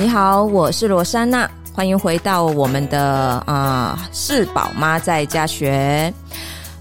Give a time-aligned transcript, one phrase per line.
[0.00, 2.98] 你好，我是罗珊娜，欢迎回到我们的
[3.44, 6.10] 啊是宝妈在家学。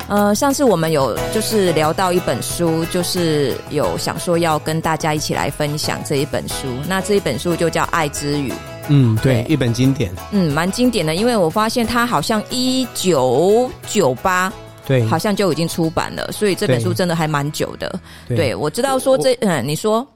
[0.08, 6.66] 呃，上次我们有就是聊到一本书，就是有想说要跟大家一起来分享这一本书。
[6.88, 8.52] 那这一本书就叫《爱之语》。
[8.88, 10.14] 嗯，对，对一本经典。
[10.32, 14.50] 嗯，蛮经典的，因为我发现它好像一九九八，
[14.88, 18.00] 对，好像就已经出版了，所以这本书真的还蛮久的。
[18.30, 20.08] 对，对我知道说这，嗯，你说，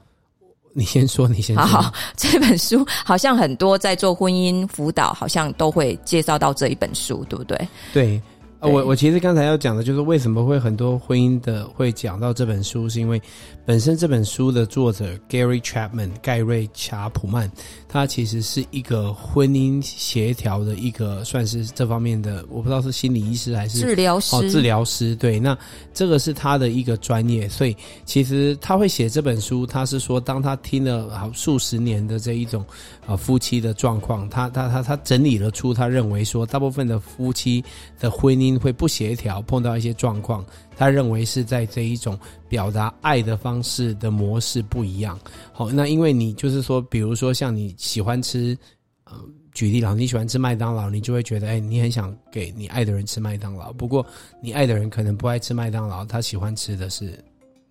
[0.74, 1.64] 你先说，你先说。
[1.64, 7.68] 好，好， 这本书好像很多在做婚姻辅导，好像都会介绍到这一本书，对不对？
[7.92, 8.20] 对。
[8.60, 13.20] 我我其实刚才要讲的就是为什么会很多婚姻的会讲到这本书，是因为
[13.66, 17.50] 本身这本书的作者 Gary Chapman 盖瑞查普曼，
[17.88, 25.56] 他其实是一个婚姻协调的一个算是这方面的，我不知道是心理医师还是治疗师哦，治疗师对，那
[25.92, 32.64] 这个是他的一个专业，所以其实他会写这本书，他是说当他听了好数十年的这一种
[33.06, 37.62] 啊夫妻的状况，他他他他整理了出他认为说大部分的夫妻
[38.00, 38.54] 的婚姻。
[38.64, 40.42] 会不协调，碰到一些状况，
[40.76, 45.18] 他认为是在这一种表达爱的方式的模式不一样。
[45.52, 48.56] 好，那因为你就是说，比如说像你喜欢吃，
[49.04, 49.12] 呃，
[49.52, 53.72] 举例了，你喜欢吃麦当劳，你就会觉得，哎，你很想给你爱的人吃麦当劳。
[53.72, 54.04] 不过，
[54.42, 57.18] 你爱的人可能不爱吃麦当劳，他喜欢吃的是。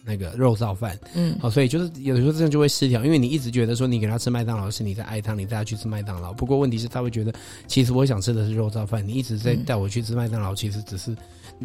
[0.06, 6.34] 那个肉燥饭，嗯，好，所以就是有的时候这样就会失调，因为你一直觉得说你给他吃麦当劳是你在爱他，你带他去吃麦当劳。
[6.34, 7.34] 不过问题是他会觉得，
[7.68, 11.16] 其实我想吃的是肉燥饭，你一直在带我去吃麦当劳，其实只是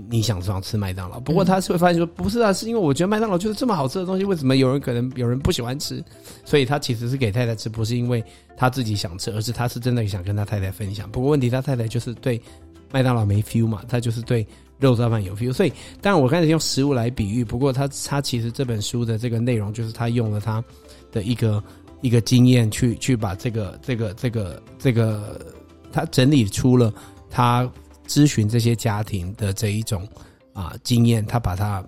[0.08, 1.18] 你想这样吃麦当劳。
[1.20, 6.02] 不过他是会发现说，不是啊，是因为我觉得麦当劳就是这么好吃的东西，为什么有人可能有人不喜欢吃？
[6.44, 8.22] 所以他其实是给太太吃，不是因为
[8.56, 11.10] 他自己想吃，而是他是真的想跟他太太分享。
[11.10, 12.40] 不过问题他太太就是对
[12.92, 14.46] 麦当劳没 feel 嘛，他就是对。
[14.80, 20.62] 肉燥饭有 feel，所以当然我开始用食物来比喻，不过他他其实这本书的这个内容就是他用了他
[21.10, 21.60] 的一个
[22.00, 25.44] 一个经验去去把这个这个这个这个
[25.90, 26.94] 他整理出了
[27.28, 27.68] 他
[28.08, 30.08] 咨询这些家庭的这一种
[30.52, 31.84] 啊经验，他把它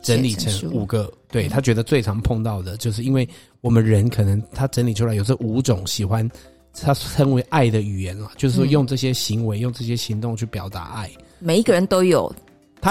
[0.00, 3.28] 整理成五个，对，他觉得最常碰到的就是因为
[3.60, 6.28] 我们人可能他整理出来有这五种喜欢
[6.72, 11.10] 他称为爱的语言了，就是说用这些行为、嗯、用这些行动去表达爱。
[11.38, 12.34] 每一个人都有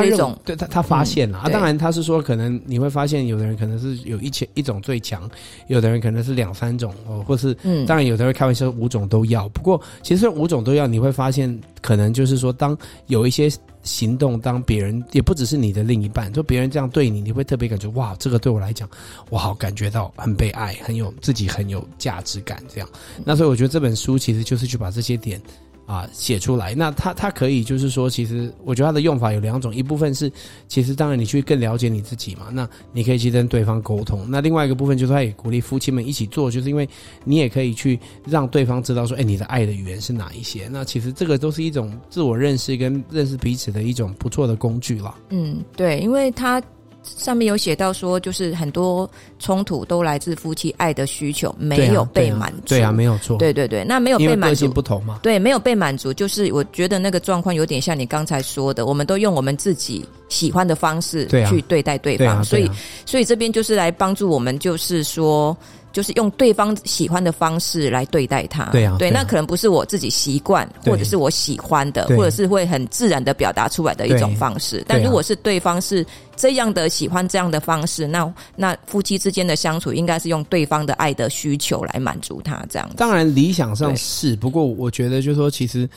[0.01, 5.29] 这种，对他他发现了、嗯、啊，当然他是说，可能你会发现，有的人可能是有一千一种最强，
[5.67, 9.47] 有的人可能是两三种哦，或是嗯，当然有的人开玩笑五种都要。
[9.49, 12.77] 不过其实五种都要，你会发现，可能就是说，当
[13.07, 13.49] 有一些
[13.83, 18.89] 行动，当别人也不只是你的另一半，就别人这样对你，你会特别感觉哇，这个对我来讲，
[19.29, 22.89] 我好感觉到很被爱，很有自己很有价值感这样。
[23.25, 25.41] 那所以我觉得这本书其实就是去把这些点。
[25.85, 30.31] 啊，写出来，那他他可以就是说，其实我觉得他的用法有两种，一部分是，
[30.67, 34.25] 其实当然你去更了解你自己嘛，那你可以去跟对方沟通。
[34.29, 36.88] 那另外一个部分就是他也鼓励夫妻们一起做，就是因为
[37.25, 40.67] 你也可以去让对方知道说，哎，你的爱的语言是哪一些。
[40.71, 45.15] 那其实这个都是一种自我认识跟认识彼此的一种不错的工具了。
[45.29, 46.61] 嗯，对，因为他。
[47.03, 49.09] 上面有写到说，就是很多
[49.39, 52.69] 冲突都来自夫妻爱的需求没有被满足。
[52.69, 53.37] 对啊，对啊，没有错。
[53.37, 55.19] 对对对，那没有被满足，个性不同嘛。
[55.21, 62.69] 对，没有被满足，就是我觉得那个状况有点像你刚才说的，我们都用我们自己喜欢的方式去对待对方，所以
[63.05, 65.55] 所以这边就是来帮助我们，就是说。
[65.93, 74.83] 就是用对方喜欢的方式来对待他，对啊，对，那可能不是我自己习惯或者是我喜欢的，或者是会很自然的表达出来的一种方式。
[74.87, 76.05] 但如果是对方是
[76.35, 82.95] 这样的喜欢这样的方式，那那夫妻之间的相处应该是用对方的爱的需求来满足他这样子。
[82.97, 85.87] 当然理想上是，不过我觉得就是说其实。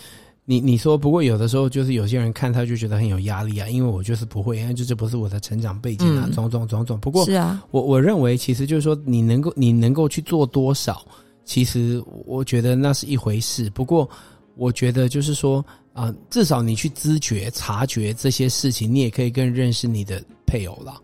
[0.48, 6.98] 你你说，不过有的时候就是有些人看他就觉得很有压力啊，因为我就是不会，因为这这不是我的成长背景啊，嗯、种种种种。
[7.00, 11.04] 不过是啊，我我认为其实就是说，你能够你能够去做多少，
[11.44, 13.68] 其实我觉得那是一回事。
[13.70, 14.08] 不过
[14.54, 15.58] 我觉得就是说
[15.92, 20.94] 啊、呃，至少你去知觉、察觉这些事情，你也可以更认识你的配偶了。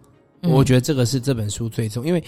[0.43, 2.23] 嗯、我觉得这个是这本书最重，因为。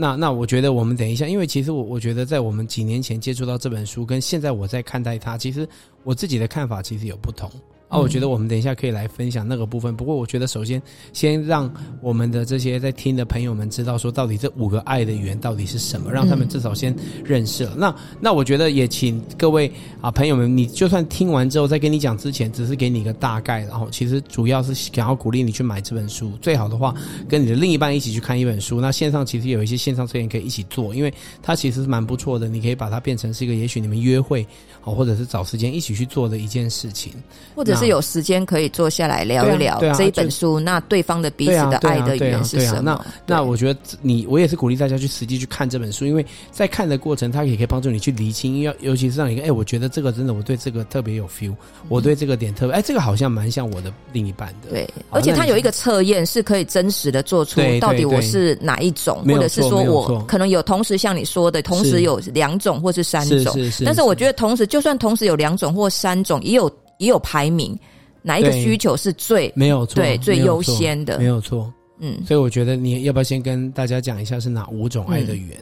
[0.00, 5.68] 那那我觉得我们等一下，因为其实我我觉得在我们几年前接触到这本书，跟现在我在看待它，其实
[6.04, 7.50] 我自己的看法其实有不同。
[7.88, 9.96] 啊，我觉得我们等一下可以来分享那个部分。
[9.96, 10.80] 不过，我觉得首先
[11.14, 16.94] 先让我们的这些在听的朋友们知道，说到底这五个爱的语言到底是什么，让他们至少先
[17.24, 17.74] 认识了。
[17.78, 26.30] 那那我觉得也请各位啊朋友们，你就算听完之后，在跟你讲之前，只是给你一个大概，然后其实主要是想要鼓励你去买这本书。
[26.42, 26.94] 最好的话，
[27.26, 28.82] 跟你的另一半一起去看一本书。
[28.82, 32.48] 那线上其实有一些线上测验可以一起做，因为它其实是蛮不错的。
[32.48, 34.46] 你可以把它变成是一个，也许你们约会
[34.82, 37.14] 好，或者是找时间一起去做的一件事情，
[37.56, 37.77] 或者。
[37.78, 40.58] 是有时间可以坐下来聊一聊这一本书。
[40.58, 43.04] 那对方的彼此的爱的语言是什么？
[43.24, 51.54] 那那我觉得你我也是鼓励大家去实际去看这本书，因为在看的过程，它也可以帮助你去厘清，要尤其是让你看，哎，我觉得这个真的，我对这个特别有 feel，
[51.88, 54.70] 我对这个点特别，哎，这个好像蛮像我的另一半的。
[54.70, 63.54] 对，而且它有一个测验是可以真实的做出到底我是哪一种，或者是说我可能有同时像你说的，同时有两种或是三种，
[63.84, 67.76] 但是我觉得同时就算同时有两种或三种，也有也有排名，
[68.22, 71.72] 哪一个需求是最没有错，对最优先的，没有错。
[71.98, 75.58] 嗯，所以我觉得你要不要先跟大家讲一下是哪五种爱的语言？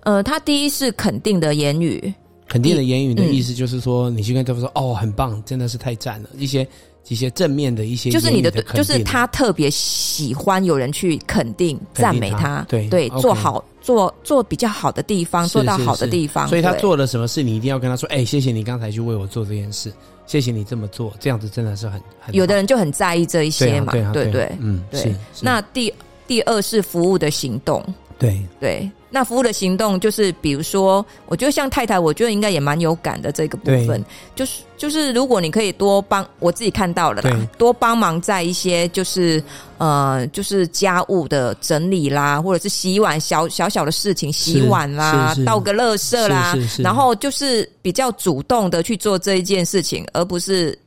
[0.00, 2.12] 呃，他第一是肯定的言语，
[2.48, 6.66] 肯定的言语的意思就是说，你去跟对方说，哦，很棒，真的是太赞了，一些。
[7.08, 16.48] 一些正面的一些，就是你的，就是他特别喜欢有人去肯定、赞美他，对对，做好做做比较好的地方，做到好的地方。
[16.48, 19.92] 所以他做了什么事，你一定要跟他说：“哎，谢谢你刚才去为我做这件事，
[20.26, 25.14] 谢谢你这么做，这样子真的是很很。”有的人就很在意这一些嘛，对对，嗯，对。
[25.40, 25.92] 那第
[26.26, 27.82] 第二是服务的行动，
[28.18, 28.90] 对对。
[29.08, 34.04] 那服务的行动就是，比如说，我觉得像太太，我觉得应该也蛮有感的这个部分，
[34.34, 39.42] 就是就是，如果你可以多帮我自己看到了啦，多帮忙在一些就是
[39.78, 50.78] 呃，就是家务的整理啦，或者是洗碗小小小的事情，洗碗啦，倒个垃圾啦，然后就是比较主动的去做这一件事情，而不是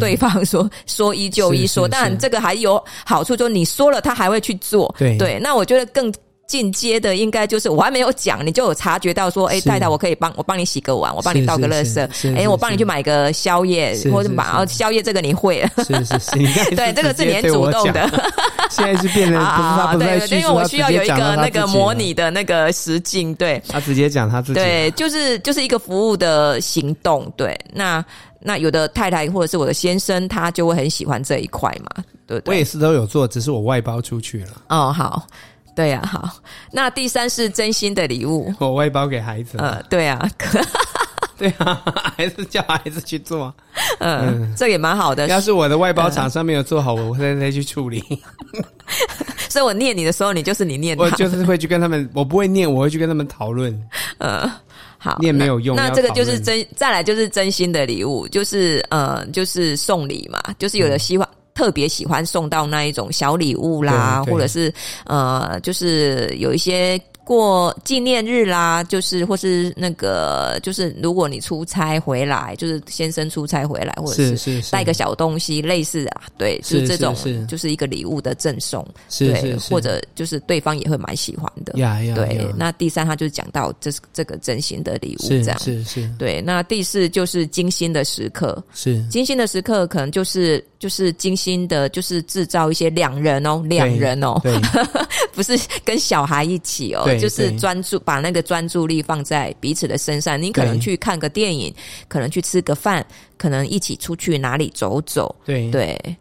[0.00, 1.86] 对方说 说一就一说。
[1.86, 5.38] 当然这个还有好处，就是你说了他还会去做，对对。
[5.38, 6.12] 那我觉得更。
[6.46, 16.30] 进阶的应该就是我还没有讲，你就有察觉到说，哎，太太，我可以帮我帮你洗个碗，我帮你倒个垃圾，哎，我帮你去买个宵夜，或者买哦，宵夜这个你会了，是是是，
[16.76, 18.08] 对，这个是你很主动的。
[18.70, 28.04] 现在是变成 啊，对，因为我需要有一个那个模拟的那个实境，对，他直接讲他自己，对，就是就是一个服务的行动，对，那
[28.38, 34.62] 那有的太太或者是我的先生，他就会很喜欢这一块嘛，对，我也是都有做，只是我外包出去了。
[34.68, 35.26] 哦，好。
[35.76, 36.36] 对呀、啊，好。
[36.72, 39.58] 那第三是真心的礼物，我外包给孩子。
[39.58, 40.26] 呃，对啊，
[41.36, 41.82] 对啊，
[42.16, 43.54] 还是叫孩子去做。
[43.98, 45.28] 呃、嗯，这也蛮好的。
[45.28, 48.02] 要是我的外包厂商没有做好，我会再去处理。
[49.50, 50.96] 所以我念你的时候，你就是你念。
[50.96, 53.78] 我就是会去跟他们，我不会念，我会去跟他们讨论。
[54.16, 54.50] 呃，
[54.96, 55.76] 好，念没有用。
[55.76, 61.28] 那，那这个就是真，再来就是真心的礼物，就是呃，就是送礼嘛，就是有的希望。
[61.28, 64.72] 嗯特别喜欢送到那一种小礼物啦，或者是
[65.06, 67.00] 呃，就是有一些。
[67.26, 77.16] 过纪念日啦，就是或是那个，就是如果你出差回来，就是先生出差回来，或者是带个小东西，类似啊，对，是这种，
[77.48, 78.86] 就是一个礼物的赠送，
[79.18, 81.72] 对，或者就是对方也会蛮喜欢的，
[82.14, 82.46] 对。
[82.56, 86.40] 那第三，他就讲到这是这个真心的礼物，这样是是，对。
[86.40, 94.40] 那第四就是精心的时刻，是精心的时刻，可能就是就是精心的，就是制造一些两人哦，两人哦，
[95.34, 97.15] 不是跟小孩一起哦。
[97.18, 100.40] 就是专注把那个专注力放在彼此的身上。
[100.40, 101.74] 你可能去看个电影，
[102.08, 103.04] 可能去吃个饭，
[103.36, 105.34] 可能一起出去哪里走走。
[105.44, 106.16] 对对，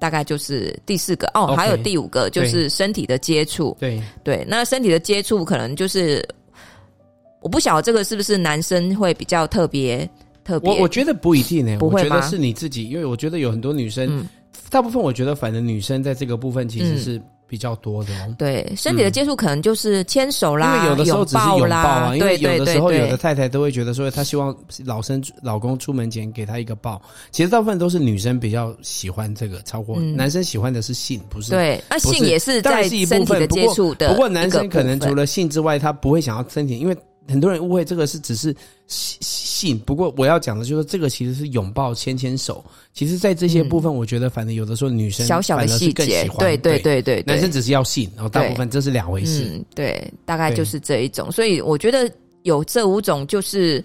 [0.00, 3.76] 大概就是第四个哦，还有第五个就是身体的接触。
[3.80, 6.26] 对对，那身体的接触可能就是，
[7.40, 10.08] 我不晓得这个是不是男生会比较特别
[10.44, 10.70] 特别。
[10.70, 14.26] 我我觉得不一定呢，我觉得是你自己，因为我觉得有很多女生，
[14.70, 17.20] 大部分我觉得反正女生在这个部分其实是。
[17.48, 27.00] 比较多的哦，对身体的接触可能就是牵手啦，因为有的时候只是拥抱啊，因为有的时候有的太太都会觉得说，她希望老生老公出门前给她一个抱。
[27.30, 31.52] 其实大部分都是女生比较喜欢这个，超过男生喜欢的是性，不是？
[31.52, 34.10] 对，那性也是在身体的接触的。
[34.10, 36.96] 不过男生可能除了性之外，他不会想要身体，因为。
[37.28, 38.54] 很多人误会这个是只是
[38.86, 42.64] 信，不过我要讲的就是这个其实是拥抱、牵牵手。
[42.92, 49.44] 其实，在这些部分，我觉得反正有的时候女生小小的细节，对对对对，男生只是要信，然后大部分这是两回事。
[49.44, 51.30] 嗯，对，大概就是这一种。
[51.30, 52.10] 所以我觉得
[52.42, 53.84] 有这五种就是。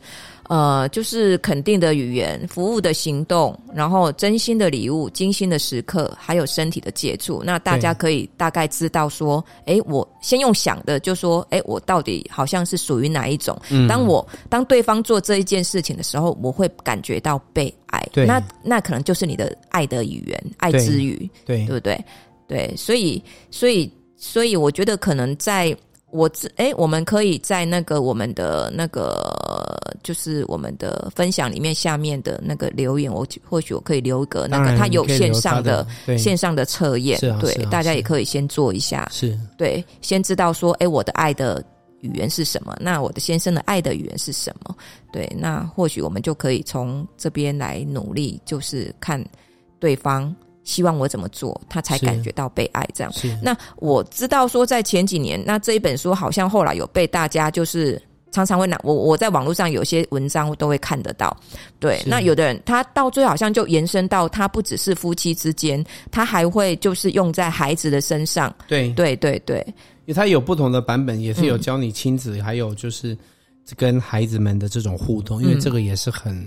[0.50, 7.42] 呃，就是肯定的语言、服务的行动，然后真心的礼物、精心的时刻，还有身体的接触。
[7.46, 13.58] 那大家可以大概知道说，哎，我先用想的，就说，哎，我到底好像是属于哪一种？
[13.70, 18.06] 嗯，当我当对方做这一件事情的时候，我会感觉到被爱。
[18.12, 22.06] 对，那那可能就是你的爱的语言、爱之语，对，对不对？
[22.48, 25.76] 对，所以，所以，所以，我觉得可能在。
[26.14, 29.36] 我这哎，我们可以在那个我们的那个
[30.04, 35.86] 就是我们的分享里面下面的那个留言，我或许我可以留一个那个，他有线上的
[36.18, 41.64] 线上的测验，对，大家也可以先做一下，是对，先知道说，哎，我的爱的
[42.02, 42.78] 语言是什么？
[42.80, 44.76] 那我的先生的爱的语言是什么？
[45.12, 49.24] 对，那或许我们就可以从这边来努力，就是看
[49.80, 52.88] 对方希望我怎么做，他才感觉到被爱。
[52.94, 53.12] 这样。
[53.14, 53.38] 是。
[53.42, 58.02] 那我知道说，在前几年，那这一本书好像后来有被大家就是。
[58.34, 61.38] 常常会拿我我在网络上有些文章都会看得到，
[61.80, 62.02] 对。
[62.04, 68.52] 那有的人他到最后好像就延伸到他不只是夫妻之间，他还会就是用在孩子的身上。
[68.68, 73.16] 对对对对，因为他有不同的版本，也是有教你亲子，嗯、还有就是
[73.78, 76.44] 跟孩子们的这种互动，因为这个也是很。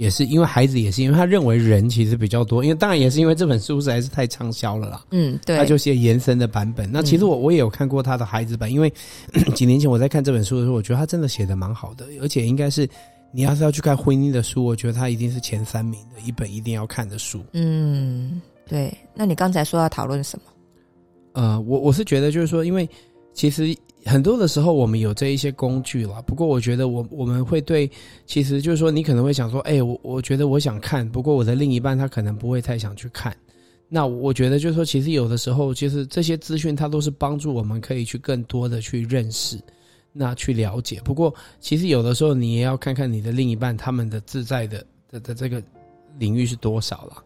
[0.00, 5.04] 也是因为孩子也是因为他认为人其实比较多，因为当然也是因为这本书实在是太畅销了啦。
[5.10, 6.90] 嗯，对，他就写延伸的版本。
[6.90, 8.90] 那其实我我也有看过他的孩子版，因为
[9.54, 12.88] 几年前我在看这本书的时候，我觉得他真的写的蛮好的，而且应该是
[13.30, 17.44] 你要是要去看婚姻的书，我觉得他一定是前三名的一本一定要看的书。
[17.52, 18.90] 嗯，对。
[19.14, 20.44] 那你刚才说要讨论什么？
[21.34, 22.88] 呃，我我是觉得就是说，因为
[23.34, 23.76] 其实。
[24.06, 26.22] 很多的时候，我们有这一些工具了。
[26.22, 27.90] 不过，我觉得我我们会对，
[28.26, 33.36] 其实就是说，你可能会想说，哎，我我觉得我想看，不过我的另一半他可能不会太想去看。
[33.88, 39.58] 那我觉得就是说，其实有的时候，其实这些资讯它都是帮助我们可以去更多的去认识，
[40.12, 41.00] 那去了解。
[41.04, 45.62] 不过，其实有的时候你也要看看你的另一半他们的自在的的的这个
[46.18, 47.22] 领域是多少了。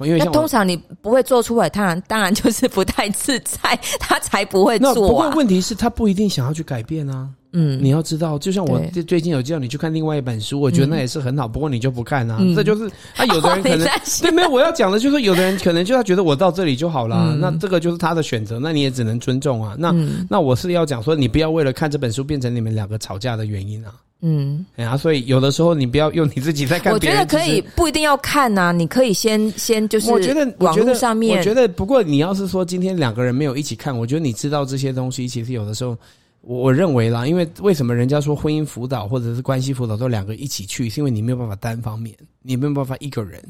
[0.00, 4.94] 因为像通常你不会做出来，他当然就是不太自在， 他才不会做啊。
[4.94, 7.28] 不过问题是，他不一定想要去改变啊。
[7.56, 11.46] 嗯，你要知道，就像我最近有叫你去看另外一本书，我觉得那也是很好。
[11.46, 13.88] 不过你就不看啊，这就是他有的人可能
[14.20, 14.50] 对没有。
[14.50, 19.76] 我要讲的就是，有的人可能就他觉得我到这里就好了，那这个就是他的选择，那你也只能尊重啊。
[19.78, 19.94] 那
[20.28, 23.92] 那我是要讲说，你不要为了看这本书变成你们两个吵架的原因啊。
[24.26, 26.90] 嗯，哎呀，所以有的时候你不要用你自己在看。
[26.90, 28.72] 我觉得可以，不一定要看呐、啊。
[28.72, 35.94] 你可以先先就是，我觉得网络上面，我觉得不过你要是说今天两个人没有一起看，我觉得你知道这些东西，其实有的时候，
[36.40, 43.42] 我我认为啦，因为为什么人家说婚姻辅导或者是关系辅导都两个一起去，是因为你没有办法单方面，你没有办法一个人。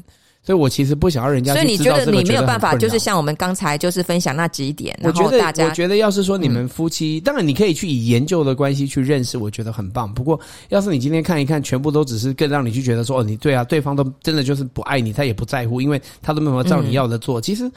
[0.45, 1.59] 所以我其实不想要人家去。
[1.59, 10.13] 所以你觉得你没有办法，就是像我们刚才就是分享那几点，然后大家，我觉得要是说你们夫妻，当然你可以去以研究的关系去认识，我觉得很棒。
[10.13, 17.41] 不过，要是你今天看一看，全部都只是更让你去觉得说，哦，你对啊，对方都真的就是不爱你，他也不在乎，因为他都没有照你要的做。
[17.41, 17.71] 其实，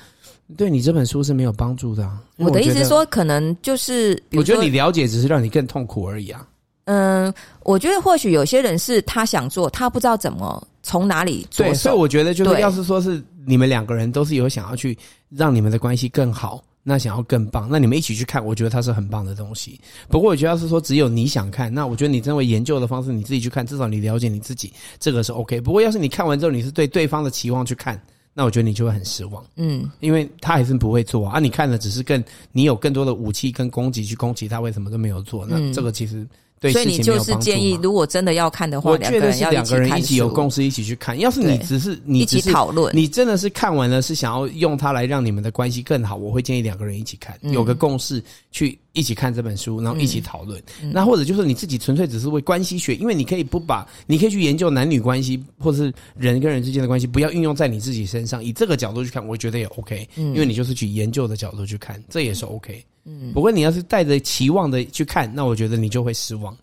[0.56, 2.06] 对你这本书是没有帮助的。
[2.36, 6.46] 我的意思是说，可能就是，我觉得你了解只是让你更痛苦而已啊。
[6.84, 7.32] 嗯，
[7.64, 11.66] 我觉得或许有些人是他想做，他不知道怎么从哪里做。
[11.66, 14.96] 对，所以我觉得就是，要是说是你们两个人都是有想要去
[15.28, 19.78] 让你们的关系更好，那想要更棒，那你们一起去看，我觉得它是很棒的东西。
[20.08, 25.60] 不过我觉得要是说只有你想看，那我觉得你认为研究的方式你自己去看，至少你了解你自己，这个是 OK。
[25.60, 28.00] 不过要是你看完之后你是对对方的期望去看，
[28.32, 29.44] 那我觉得你就会很失望。
[29.56, 35.44] 嗯，因为他还是不会做啊，啊你看的只是更你有更多的武器跟攻击去攻击他，为什么都没有做？
[35.46, 36.26] 那这个其实。
[36.60, 41.18] 对，所以你就是建议，如果真的要看的话，我觉得是两个人一起有共识一起去看。
[41.18, 50.60] 要是你只是你只是一起讨论，你真的是看完了是想要用它来让你们的关系更好，我会建议两个人一起看，有个共识去一起看这本书，然后一起讨论。
[50.92, 60.08] 那或者就是你自己纯粹只是为关系学，因为你可以不把，你可以去研究男女关系或者是人跟人之间的关系，不要运用在你自己身上，以这个角度去看，我觉得也 OK。
[60.16, 62.84] 因为你就是去研究的角度去看，这也是 OK。
[63.10, 66.54] 嗯，不过你要是带着期望的去看，那我觉得你就会失望。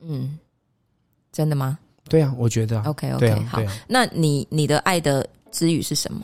[0.00, 0.38] 嗯，
[1.32, 1.76] 真的吗？
[2.08, 2.84] 对啊，我觉得、啊。
[2.86, 3.62] OK OK，、啊、好。
[3.64, 6.20] 啊、那你你的爱的之语是什么？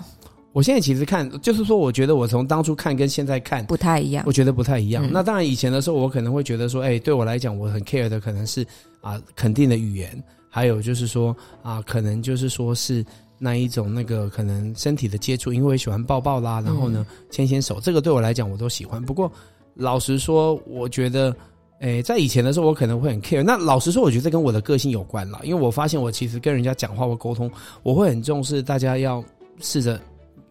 [0.52, 4.22] 我现在其实看，就是说，我觉得我从当初看跟现在看不太一样。
[4.26, 5.04] 我觉得不太一样。
[5.06, 8.66] 嗯、那当然，以前的时候我可能会觉得说，哎、欸，对我来讲，我很 care 的可能是
[9.00, 13.04] 啊肯定的语言，还有就是说啊，可能就是说是
[13.40, 19.02] 那一种那个可能身体的接触，因为我喜欢抱抱啦，然后呢牵牵手，这个对我来讲我都喜欢。
[19.02, 19.32] 不过
[19.74, 21.34] 老实说，我觉得。
[21.82, 23.42] 诶，在以前的时候，我可能会很 care。
[23.42, 25.40] 那老实说，我觉得这跟我的个性有关啦。
[25.44, 27.50] 因为我发现，我其实跟人家讲话或沟通，
[27.82, 29.24] 我会很重视大家要
[29.60, 29.98] 试着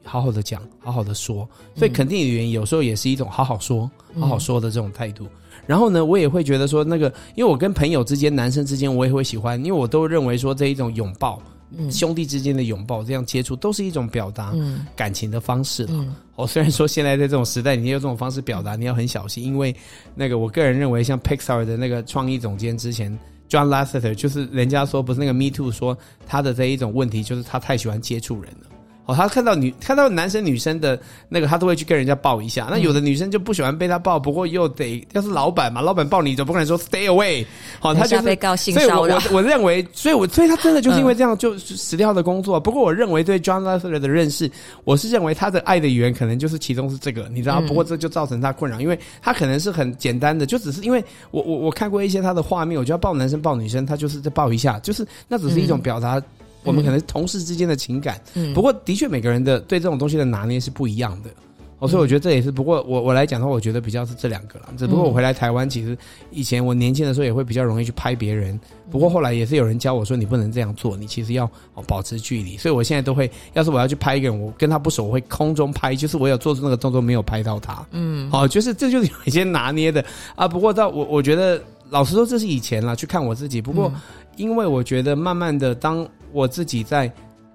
[0.03, 1.47] 好好的讲，好好的说。
[1.75, 3.87] 所以肯定语言有时候也是一种好好说、
[4.19, 5.27] 好好说的这种态度。
[5.67, 11.39] 然后呢，我也会觉得说，那个，因为我跟朋友之间、男生之间，我也会喜欢，因为我都认为说这一种拥抱。
[11.77, 14.53] 嗯，兄弟之间的拥抱，这样接触都是一种表达
[14.95, 15.89] 感情的方式了。
[15.93, 19.75] 嗯，哦，虽然说现在在这种时代，你用这种方式表达，你要很小心，因为
[20.15, 23.11] 那个我个人认为，像 Pixar 的那个创意总监之前
[23.49, 28.67] John Lasseter，就是人家说不是那个 Me Too 说他的这一种问题，就是他太喜欢接触人了。
[29.09, 30.99] 哦，他看到女看到男生女生的
[31.29, 32.67] 那个，他都会去跟人家抱一下。
[32.69, 37.43] 那有的女生就不喜欢被他抱，不过又得要是老板嘛，老板抱你，总不可能说 stay away。
[37.79, 38.87] 好，他就是被告性骚扰。
[38.87, 42.59] 所以我我我认为，所以我所以他真的就是因为这样就辞掉的工作。
[42.59, 44.51] 不过我认为对 John Lasseter 的认识，
[44.83, 47.59] 我是认为他的爱的语言可能就是其中是这个，你知道？
[47.61, 56.21] 不过这就造成他困扰，因为他可能是很简单的，就只是因为我我我看过一些他的画面，我觉得抱男生抱女生，他就是在抱一下，就是那只是一种表达。
[56.63, 58.19] 我们可能同事之间的情感。
[58.33, 61.29] 嗯，不过的确每个人的对这种东西的拿捏是不一样的。
[61.79, 62.51] 哦，所以我觉得这也是。
[62.51, 64.65] 不过我我来讲的话，我觉得比较是这两个了。
[64.77, 65.97] 只不过我回来台湾，其实
[66.29, 68.59] 以前我年轻的时候也会比较容易去拍别人。
[68.91, 72.57] 不过后来也是有人教我说，你不能这样做，你其实要哦保持距离。
[72.57, 77.81] 所以我现在都会，要是我要去拍一个人，我跟他不熟，我会空中拍，就是我有做出那个动作没有拍到他。
[77.91, 80.03] 嗯，好，就是这就是有一些拿捏的
[80.35, 80.45] 啊。
[80.45, 83.61] 不过到我我觉得，老实说，这是以前了，去看我自己。
[83.61, 83.89] 不过
[84.39, 87.11] 因为我觉得，慢慢的，当我自己在。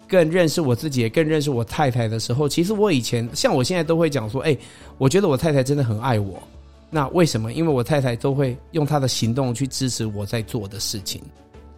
[0.07, 4.57] 更认识我自己，也更认识我太太的时候，其实我以前像我现在都会讲说，哎，
[4.99, 6.41] 我觉得我太太真的很爱我。
[6.91, 7.55] 那为什么？
[7.55, 11.23] 因为我太太都会用她的行动去支持我在做的事情。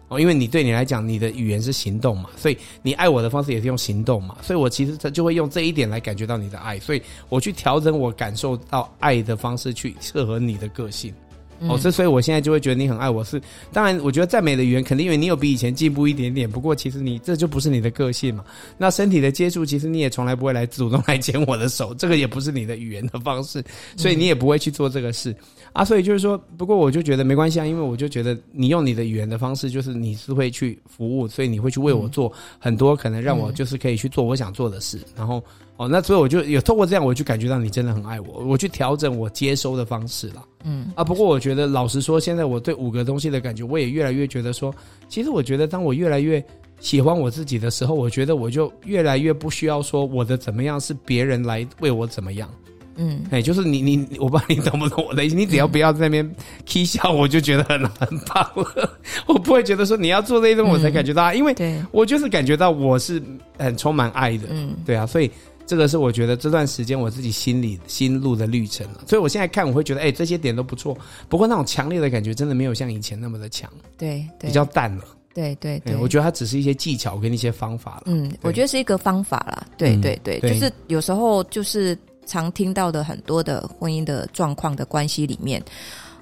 [0.09, 4.37] 哦，因为你对你来讲，你的语言是行动嘛，所以你爱我的方式也是用行动嘛。
[4.43, 11.13] 所以我其实他就会用这一点来感觉到你的爱，所以我去调整我感受到爱的方式，去适合你的个性。
[11.61, 13.41] 哦，所以所以我现在就会觉得你很爱我是，
[13.73, 16.49] 当然，我觉得再美的语言，肯定因为你有比以前进步一点点。
[16.49, 18.43] 不过其实你这就不是你的个性嘛。
[18.77, 23.63] 那身体的接触，其实你也从来不会来主动来牵我的手，这个也不是你的语言的方式，
[23.95, 25.35] 所以你也不会去做这个事
[25.73, 25.83] 啊。
[25.83, 35.43] 所以就是说，不过我就觉得没关系啊，因为我就觉得你用你的语言的方式，就是你是会去服务，所以你会去为我做很多可能让我就是可以去做我想做的事，然后。
[35.77, 40.43] 哦，那所以我就有透过这样，我就感觉到你真的很爱我，我去调整我接收的方式了。
[40.63, 44.73] 嗯啊，不过我觉得老实说，现在我对五个东西的感觉，我也越来越觉得说，
[45.07, 46.43] 其实我觉得当我越来越
[46.79, 52.49] 喜欢我自己的时候，我觉得我就越来越不需要说我的怎么样是别人来为我怎么样。
[52.95, 55.35] 嗯，哎，就是你你我不知道你懂不懂我的意思？
[55.35, 58.97] 你只要不要在那边 k 笑，我就觉得很很棒了。
[59.27, 61.53] 我不会觉得说你要做这一种我才感觉到，因为
[61.91, 63.21] 我就是感觉到我是
[63.59, 64.47] 很充满爱的。
[64.49, 65.29] 嗯，对啊，所以。
[65.67, 70.97] 这个是我觉得这段时间我自己心里心路的历程了，所以我现在看我会觉得，哎，这些点都不错。
[71.27, 75.03] 不过那种强烈的感觉真的没有像以前那么的强，对，对比较淡了。
[75.33, 78.03] 对对对，我觉得它只是一些技巧跟一些方法了。
[78.05, 79.67] 嗯，我觉得是一个方法啦。
[79.77, 81.95] 对对对，就是有时候就是
[82.25, 85.61] 常听到的很多的婚姻的状况的关系里面，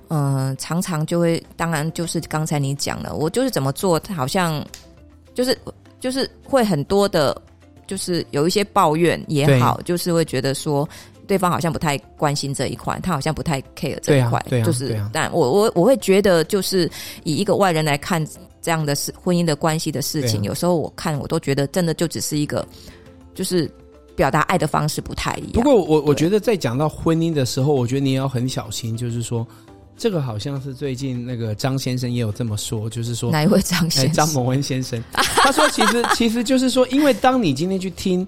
[0.07, 4.65] 嗯、呃，常常就会，当然就是刚才你讲了，我就是怎么做，好像
[5.35, 5.55] 就是
[5.99, 7.39] 就是会很多的。
[7.87, 10.87] 就是有一些抱怨也好，就是会觉得说
[11.27, 14.43] 对方好像不太关心这一块，他好像不太 care 这一块。
[14.49, 16.89] 就是，但我我我会觉得，就是
[17.23, 18.25] 以一个外人来看
[18.61, 22.67] 这样的事，婚姻的关系的事情，有时候我看我都觉得，真的就只是一个，
[23.33, 23.69] 就是
[24.15, 25.53] 表达爱的方式不太一样。
[25.53, 29.45] 不过我我觉得在讲到婚姻的时候，我觉得你也要很小心，就是说。
[29.97, 34.13] 这个好像是最近那个张先生也有这么说，就是说哪一位张先生？
[34.13, 38.27] 张某恩先生，他说其实 其实就是说，因为当你今天去听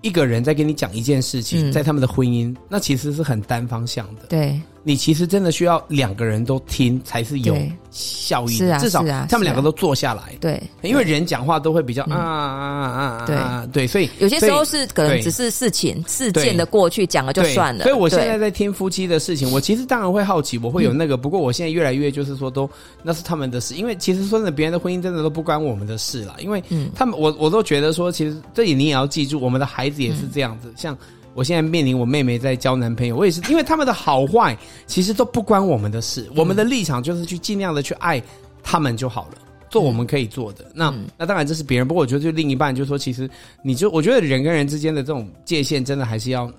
[0.00, 4.22] 一个人在跟你讲一件事情，在他们的婚姻，那其实是很单方向的。
[4.28, 4.60] 对。
[4.86, 7.58] 你其实真的需要两个人都听才是有
[7.90, 10.36] 效益，是啊，至少他们两个都坐下来。
[10.40, 13.82] 对，因为人讲话都会比较啊啊啊啊，对。
[13.82, 17.82] 对，所以有些时候是可能只是事情事件的过去讲了就算了。
[17.82, 22.70] 所以我现在在听夫妻的事情，我其实当然会好奇，我会有那个，不过我现在越来越就是说，都
[23.02, 26.62] 那是他们的事，因为其实说真的，别人的婚姻真的都不关我们的事了，因为
[26.94, 30.96] 他们我我都觉得说，其实这里你也要记住，我们的孩子也是这样子，像。
[31.36, 38.20] 我现在面临我妹妹在交男朋友，我也是，因为他们的好坏其实都不关我们的事，我们的立场就是去尽量的去爱
[38.62, 40.64] 他们就好了，做我们可以做的。
[40.74, 43.28] 那那当然这是别人，不过我觉得就另一半就是说，其实
[43.62, 46.50] 你就我觉得人跟人之间的这种界限，真的还是要。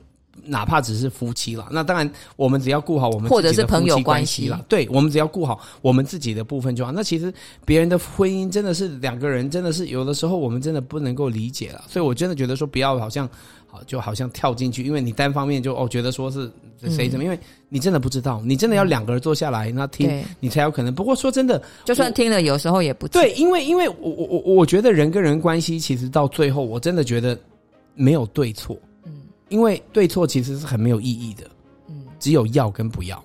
[0.45, 4.65] 哪怕只是夫妻了，那当然我们只要顾好我们或者是朋友关系了。
[4.69, 6.91] 对，我们只要顾好我们自己的部分就好。
[6.91, 7.33] 那其实
[7.65, 11.83] 别人的婚姻真的是两个人，真的是有的时候我们真的不能够理解了。
[11.87, 13.27] 所以我真的觉得说不要好像
[13.65, 16.49] 好就好像跳进去，因为你单方面就哦觉得说是
[16.89, 20.93] 谁怎么，嗯、因为你真的不知道，你真的要两个人坐下来那听，你才有可能。
[20.93, 27.37] 不过说真的，就算听了，有时候也不对，因为因为我我我我觉得人跟人关系其实到最后，我真的觉得
[27.95, 28.77] 没有对错。
[29.49, 31.43] 因为对错其实是很没有意义的，
[31.89, 33.23] 嗯，只有要跟不要。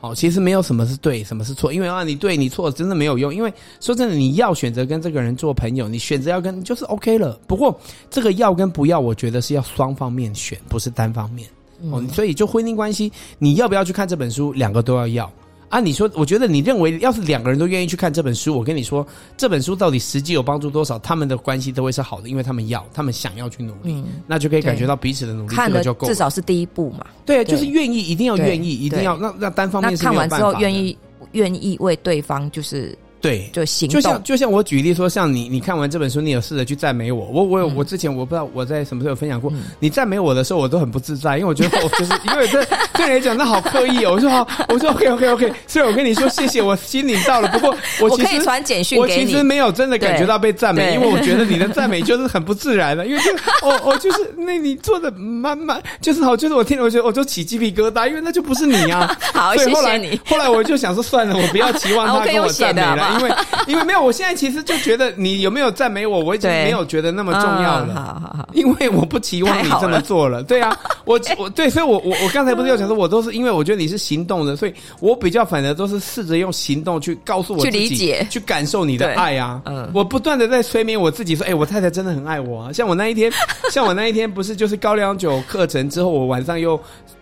[0.00, 1.72] 好，其实没有什么是对，什么是错。
[1.72, 3.34] 因为啊，你对你错真的没有用。
[3.34, 7.36] 因为说真的，你要选择跟这个人做朋友，你选择要跟就是 OK 了。
[7.48, 7.76] 不过
[8.08, 11.48] 这个要跟不要，我觉得是要双方面选，不是单方面。
[11.90, 14.52] 哦，所以就婚姻关系，你要不要去看这本书？
[14.52, 15.32] 两个都要要。
[15.68, 27.06] 啊，你说，我觉得你认为，要是两个人都愿意去看这本书，我跟你说，这本书到底实际有帮助多少，他们的关系都会是好的，因为他们要，他们想要去努力，嗯、那就可以感觉到彼此的努力，这个就够了，至少是第一步嘛。
[27.26, 30.36] 对，就是愿意，一定要愿意，一定要，那那单方面是没有办法。
[30.38, 30.96] 看完之后愿意
[31.32, 33.94] 愿意为对方就是对，就行动。
[33.94, 44.12] 就像就像我举例说，像你你看完这本书，你有试着去赞美我，我我有、嗯、我之前我不知道我在什么时候有分享过，嗯、你赞美我的时候，我都很不自在，因为我觉得我 就是因为这对你来讲那好刻意哦。
[44.12, 47.48] 我说好， 我说 OK OK OK，所以我跟你说谢谢，我心领到了。
[47.48, 53.30] 不过 我其实我其实没有真的感觉到被赞美，因为我觉得你的赞美就是很不自然的，因为就
[53.62, 59.16] 我我就是那你做的蛮蛮就是好，就是我听了我觉得我就起鸡皮疙瘩，因为那就不是你啊。
[59.32, 60.20] 好，所以后来你。
[60.26, 63.34] 后来我就想说算了，我不要期望他跟我赞美了，因为
[63.66, 63.88] 因为。
[63.88, 67.86] 没有，我现在其实就觉得你有没有赞美我，我已经没有觉得那么重要了。
[67.88, 70.38] 嗯、好好好，因为我不期望你这么做了。
[70.38, 79.62] 了对啊， 我我对，所以我我我刚才不是要讲说，我都是因为我觉得你是行动的，所以我比较反而都是试着用行动去告诉我自己，去理解，去感受你的爱啊。
[79.64, 82.72] 嗯，我不断的在催眠我自己说，哎、欸，我太太真的很爱我啊。
[82.72, 83.32] 像我那一天，
[83.70, 86.78] 像我那一天不是就是高粱酒课程之后，我晚上又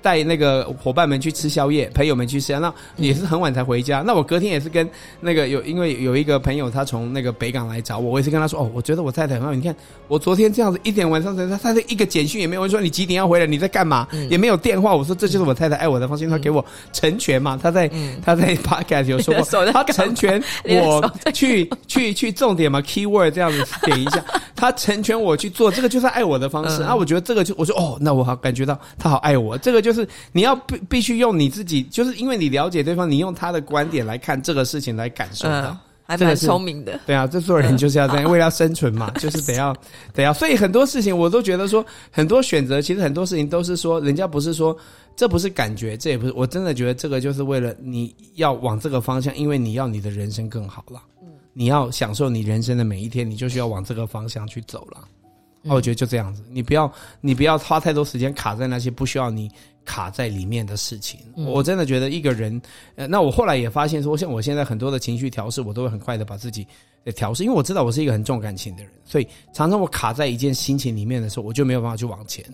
[0.07, 4.05] 带那个伙伴们去吃宵夜，朋友们去吃啊，那也是很晚才回家。
[4.07, 4.87] 那我隔天也是跟
[5.21, 6.67] 那个有因为有一个朋友。
[6.77, 9.55] 他从那个北港来找我，我也是跟他说：“哦，我觉得我太太很好。
[9.55, 9.75] 你看，
[10.09, 13.47] 我昨天这样子一点晚上才，他太太一个简讯也没有，我说你几点要回来？
[13.47, 14.07] 你在干嘛？
[14.13, 14.95] 嗯、也没有电话。
[14.95, 17.59] 我说这就是我太太爱我的方式，他给我成全嘛。
[17.63, 24.23] 他在、嗯、他在 podcast 有说过，他成全我去去去重点嘛，keyword 这样子点一下，
[24.55, 26.95] 他成全我去做这个就是爱我的方式、嗯、啊。
[26.95, 29.57] 我觉得这个就我说哦，那我好感觉到他好爱我。
[29.57, 29.96] 这个就是
[30.33, 35.71] 你要必必须用你自己，就是因为你了解对方，你用他的观点来看这个事情来感受到。
[35.71, 35.79] 嗯”
[36.09, 39.75] 还蛮聪明的，对啊，这做人就是要这样， 为了要生存嘛，就是得要，
[40.15, 40.33] 得要。
[40.33, 44.77] 所以很多事情我都觉得说，很多选择，其实很多事情都是说，人家不是说，
[45.17, 55.09] 这不是感觉，这也不是，我真的觉得这个就是为了你要往这个方向，因为你要你的人生更好了，嗯你要享受你人生的每一天，你就需要往这个方向去走了。
[55.61, 56.89] 那我觉得就这样子，你不要，
[57.21, 59.51] 你不要花太多时间卡在那些不需要你。
[59.87, 62.61] 卡在里面的事情，我真的觉得一个人，
[62.97, 66.67] 呃，那我后来也发现说，像我现在很多的情绪调试，我都会很快的把自己
[67.15, 72.45] 调试，因为我知道我是一个很重感情的人，所以常常我卡在一件心情里面的时候，我就没有办法去往前。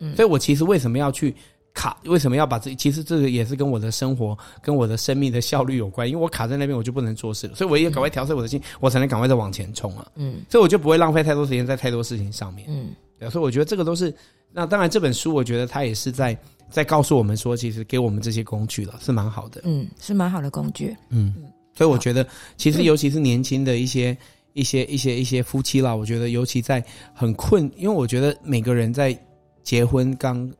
[0.00, 1.34] 嗯，所以我其实为什么要去
[1.72, 1.96] 卡？
[2.06, 2.74] 为什么要把自己？
[2.74, 10.04] 其实这个也是跟我的生活、跟我的生命的效率有关，因为我卡在那边，我就不能做事了，所以我也赶快调试我的心，我才能赶快再往前冲啊。
[10.16, 12.66] 嗯，所以我就不会浪费太多时间在太多事情上面。
[12.68, 14.12] 嗯，所以我觉得这个都是。
[14.52, 16.36] 那当然，这本书我觉得它也是在。
[16.70, 19.60] 在告诉我们说，其实给我们这些工具了，是蛮好的。
[19.64, 20.96] 嗯，是蛮好的工具。
[21.08, 21.34] 嗯，
[21.74, 24.16] 所以我觉得，其实尤其是年轻的一些、
[24.52, 29.18] 一些、一些、一些夫妻啦，我觉得尤其在很困，因为我觉得每个人在
[29.62, 30.50] 结婚刚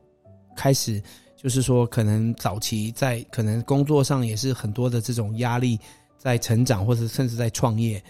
[0.55, 1.01] 开始，
[1.35, 5.79] 就是说可能早期在可能工作上也是很多的这种压力，
[6.17, 8.01] 在成长或者甚至在创业，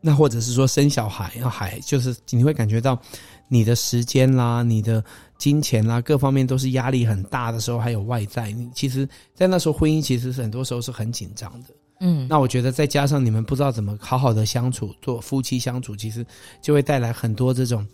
[0.00, 3.00] 那或者是说生小孩，要还就是你会感觉到
[3.48, 5.02] 你的时间啦，你的。
[5.38, 11.68] 金钱啦，各方面都是压力很大的时候，还有外在，你其实，在那时候婚姻其实是很多时候是很紧张的。
[12.00, 16.26] 嗯，那我觉得再加上你们不知道怎么好好的相处，做夫妻相处，其实
[16.60, 17.86] 就会带来很多这种，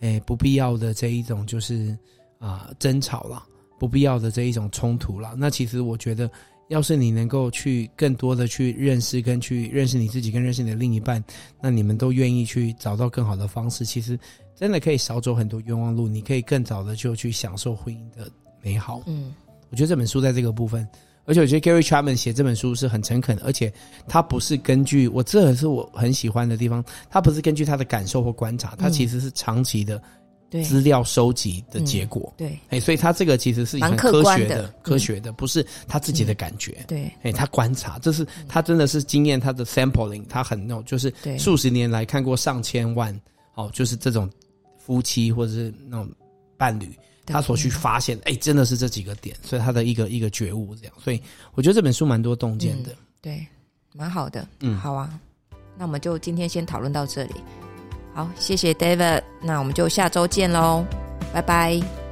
[0.00, 1.94] 诶，不必要的这一种就是
[2.38, 3.44] 啊争吵啦，
[3.78, 5.34] 不必要的这一种冲突啦。
[5.36, 6.30] 那其实我觉得，
[6.68, 11.22] 要是你能够去更多的去认识跟去认识你自己，跟认识你的另一半，
[11.60, 14.18] 那你们都愿意去找到更好的方式，其实。
[14.58, 18.26] 真的可以少走很多冤枉路，你可以更早的就去享受婚姻的
[18.62, 19.02] 美好。
[19.04, 19.34] 嗯，
[19.68, 20.88] 我觉得这本书在这个部分，
[21.26, 23.70] 而且我觉得 Gary Chapman 写这本书是很诚恳的，而且
[24.08, 30.02] 他不是根据我，这是我很喜欢的地方，他不是根据他的感受或观察，他其实是长期的
[30.50, 32.32] 资料收集的结果。
[32.36, 36.84] 嗯、对，哎，所以他这个其实是很科学的，科学的，不是他自己的感觉。
[36.88, 43.18] 对，哎，他观察，这是他真的是经验，他的 sampling，他很那种，就是数十年来看过上千万，
[43.54, 44.30] 哦，就是这种。
[44.78, 46.08] 夫妻或者是那种
[46.56, 51.20] 伴侣，他所去发现，哎、欸，真的是这几个点，所以他的一个一个觉悟这样，所以
[51.54, 53.46] 我觉得这本书蛮多洞见的，嗯、对，
[53.92, 55.18] 蛮好的，嗯，好啊，
[55.76, 57.34] 那我们就今天先讨论到这里，
[58.16, 60.82] 好，谢谢 David，那我们就下周见喽，
[61.34, 62.05] 拜拜。